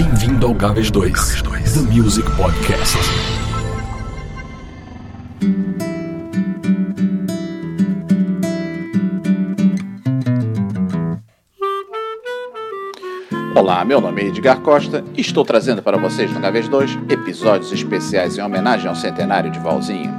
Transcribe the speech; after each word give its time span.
Bem-vindo 0.00 0.46
ao 0.46 0.54
Gaves 0.54 0.92
2, 0.92 1.42
The 1.42 1.80
Music 1.92 2.30
Podcast. 2.36 2.96
Olá, 13.56 13.84
meu 13.84 14.00
nome 14.00 14.22
é 14.22 14.26
Edgar 14.26 14.60
Costa 14.60 15.02
e 15.16 15.20
estou 15.20 15.44
trazendo 15.44 15.82
para 15.82 15.96
vocês 15.96 16.32
no 16.32 16.38
Gaves 16.38 16.68
2 16.68 16.96
episódios 17.08 17.72
especiais 17.72 18.38
em 18.38 18.40
homenagem 18.40 18.88
ao 18.88 18.94
centenário 18.94 19.50
de 19.50 19.58
Valzinho. 19.58 20.14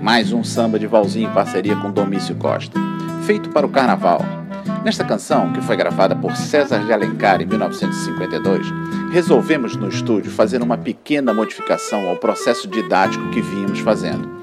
Mais 0.00 0.32
um 0.32 0.42
samba 0.42 0.78
de 0.78 0.86
Valzinho 0.86 1.28
em 1.28 1.34
parceria 1.34 1.76
com 1.76 1.90
Domício 1.90 2.34
Costa, 2.36 2.80
feito 3.26 3.50
para 3.50 3.66
o 3.66 3.68
carnaval. 3.68 4.43
Nesta 4.84 5.02
canção, 5.02 5.50
que 5.50 5.62
foi 5.62 5.76
gravada 5.76 6.14
por 6.14 6.36
César 6.36 6.84
de 6.84 6.92
Alencar 6.92 7.40
em 7.40 7.46
1952, 7.46 8.66
resolvemos 9.10 9.74
no 9.76 9.88
estúdio 9.88 10.30
fazer 10.30 10.60
uma 10.60 10.76
pequena 10.76 11.32
modificação 11.32 12.06
ao 12.08 12.16
processo 12.16 12.68
didático 12.68 13.30
que 13.30 13.40
vínhamos 13.40 13.80
fazendo 13.80 14.34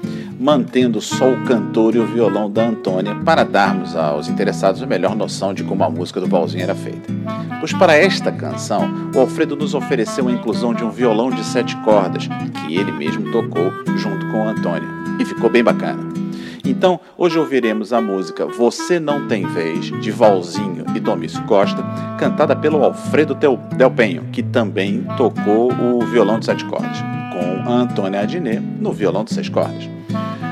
mantendo 0.42 1.00
só 1.00 1.30
o 1.30 1.44
cantor 1.44 1.94
e 1.94 2.00
o 2.00 2.06
violão 2.06 2.50
da 2.50 2.66
Antônia 2.66 3.14
para 3.24 3.44
darmos 3.44 3.94
aos 3.94 4.28
interessados 4.28 4.82
a 4.82 4.86
melhor 4.86 5.14
noção 5.14 5.54
de 5.54 5.62
como 5.62 5.84
a 5.84 5.90
música 5.90 6.20
do 6.20 6.26
Valzinho 6.26 6.64
era 6.64 6.74
feita. 6.74 7.12
Pois 7.60 7.72
para 7.72 7.94
esta 7.94 8.32
canção, 8.32 8.92
o 9.14 9.20
Alfredo 9.20 9.54
nos 9.54 9.72
ofereceu 9.72 10.26
a 10.26 10.32
inclusão 10.32 10.74
de 10.74 10.82
um 10.82 10.90
violão 10.90 11.30
de 11.30 11.44
sete 11.44 11.76
cordas, 11.84 12.26
que 12.26 12.76
ele 12.76 12.90
mesmo 12.90 13.30
tocou 13.30 13.70
junto 13.96 14.26
com 14.32 14.42
a 14.42 14.50
Antônia, 14.50 14.88
e 15.20 15.24
ficou 15.24 15.48
bem 15.48 15.62
bacana. 15.62 16.21
Então, 16.64 17.00
hoje 17.18 17.38
ouviremos 17.38 17.92
a 17.92 18.00
música 18.00 18.46
Você 18.46 19.00
Não 19.00 19.26
Tem 19.26 19.46
Vez, 19.46 19.86
de 20.00 20.10
Valzinho 20.12 20.84
e 20.94 21.00
Domício 21.00 21.42
Costa, 21.42 21.82
cantada 22.18 22.54
pelo 22.54 22.84
Alfredo 22.84 23.34
Del 23.34 23.90
Penho, 23.90 24.24
que 24.32 24.42
também 24.42 25.04
tocou 25.16 25.72
o 25.72 26.00
violão 26.06 26.38
de 26.38 26.44
sete 26.44 26.64
cordas, 26.66 26.98
com 27.32 27.68
a 27.68 27.74
Antônia 27.74 28.20
Adnet 28.20 28.60
no 28.60 28.92
violão 28.92 29.24
de 29.24 29.34
seis 29.34 29.48
cordas. 29.48 29.88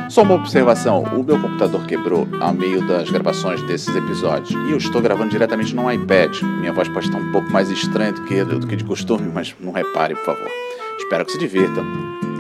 Só 0.09 0.23
uma 0.23 0.35
observação: 0.35 1.05
o 1.05 1.23
meu 1.23 1.39
computador 1.39 1.87
quebrou 1.87 2.27
ao 2.41 2.53
meio 2.53 2.85
das 2.89 3.09
gravações 3.09 3.63
desses 3.63 3.95
episódios 3.95 4.51
e 4.67 4.73
eu 4.73 4.77
estou 4.77 5.01
gravando 5.01 5.31
diretamente 5.31 5.75
no 5.75 5.91
iPad. 5.91 6.43
Minha 6.43 6.73
voz 6.73 6.89
pode 6.89 7.07
estar 7.07 7.19
um 7.19 7.31
pouco 7.31 7.49
mais 7.53 7.71
estranha 7.71 8.13
do 8.13 8.23
que, 8.25 8.45
do 8.45 8.67
que 8.67 8.75
de 8.75 8.85
costume, 8.85 9.31
mas 9.33 9.55
não 9.61 9.71
repare, 9.71 10.17
por 10.17 10.25
favor. 10.25 10.51
Espero 10.99 11.25
que 11.25 11.33
se 11.33 11.39
divirtam 11.39 11.85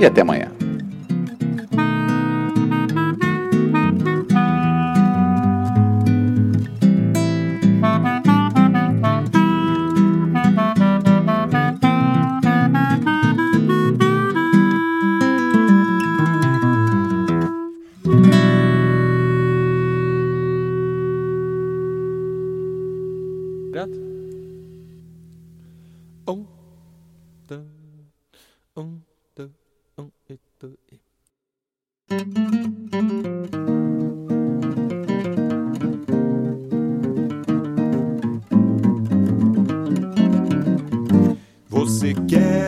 e 0.01 0.05
até 0.05 0.23
amanhã. 0.23 0.51
Um, 26.31 26.47
dois, 27.49 27.61
um, 28.77 29.01
dois, 29.35 29.51
um, 29.99 30.11
e 30.29 30.39
dois. 30.61 30.77
Você 41.69 42.15
quer 42.29 42.60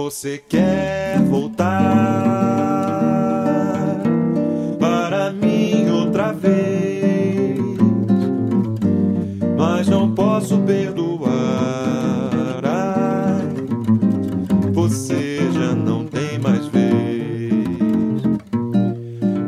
Você 0.00 0.38
quer 0.48 1.18
voltar 1.28 1.66
para 4.78 5.32
mim 5.32 5.90
outra 5.90 6.32
vez, 6.32 7.58
mas 9.56 9.88
não 9.88 10.14
posso 10.14 10.56
perdoar. 10.58 11.32
Ai, 12.62 13.42
você 14.72 15.40
já 15.52 15.74
não 15.74 16.04
tem 16.06 16.38
mais 16.38 16.64
vez. 16.68 17.66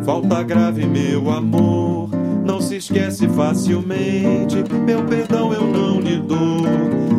Falta 0.04 0.42
grave, 0.42 0.84
meu 0.84 1.30
amor. 1.30 2.10
Não 2.44 2.60
se 2.60 2.74
esquece 2.78 3.28
facilmente. 3.28 4.56
Meu 4.84 5.04
perdão 5.04 5.52
eu 5.54 5.62
não 5.62 6.00
lhe 6.00 6.16
dou. 6.16 6.66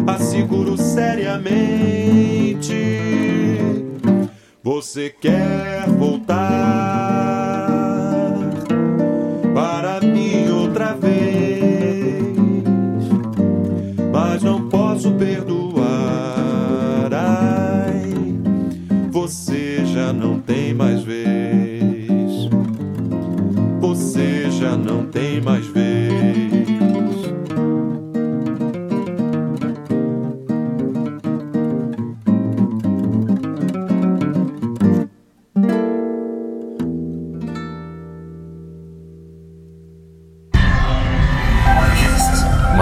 Asseguro 0.05 0.77
seriamente. 0.77 2.01
Você 4.81 5.11
quer 5.11 5.87
voltar 5.89 6.35
para 9.53 10.01
mim 10.01 10.49
outra 10.49 10.93
vez, 10.93 12.25
mas 14.11 14.41
não 14.41 14.67
posso 14.69 15.11
perdoar. 15.11 17.13
Ai, 17.13 18.11
você 19.11 19.85
já 19.85 20.11
não 20.11 20.39
tem 20.39 20.73
mais 20.73 21.03
vez. 21.03 22.49
Você 23.79 24.49
já 24.49 24.75
não 24.75 25.05
tem 25.05 25.39
mais 25.41 25.67
vez. 25.67 25.70